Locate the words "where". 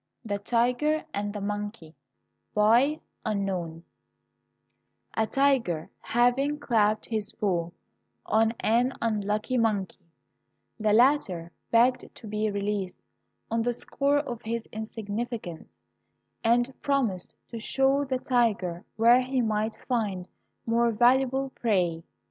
18.95-19.21